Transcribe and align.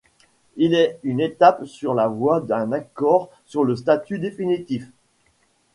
Il 0.55 0.73
est 0.73 0.99
une 1.03 1.19
étape 1.19 1.65
sur 1.67 1.93
la 1.93 2.07
voie 2.07 2.41
d'un 2.41 2.71
accord 2.71 3.29
sur 3.45 3.63
le 3.63 3.75
statut 3.75 4.17
définitif. 4.17 4.89